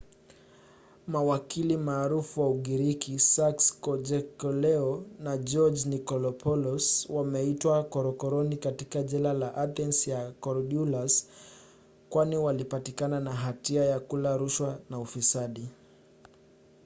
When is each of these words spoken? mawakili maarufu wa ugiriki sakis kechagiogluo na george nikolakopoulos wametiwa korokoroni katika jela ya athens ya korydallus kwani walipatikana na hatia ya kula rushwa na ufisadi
mawakili 1.07 1.77
maarufu 1.77 2.41
wa 2.41 2.49
ugiriki 2.49 3.19
sakis 3.19 3.67
kechagiogluo 3.83 4.89
na 5.25 5.33
george 5.49 5.81
nikolakopoulos 5.91 6.85
wametiwa 7.17 7.77
korokoroni 7.93 8.55
katika 8.65 8.97
jela 9.11 9.31
ya 9.45 9.55
athens 9.65 9.97
ya 10.13 10.21
korydallus 10.43 11.15
kwani 12.09 12.35
walipatikana 12.37 13.19
na 13.19 13.33
hatia 13.33 13.85
ya 13.85 13.99
kula 13.99 14.37
rushwa 14.37 14.79
na 14.89 14.99
ufisadi 14.99 15.69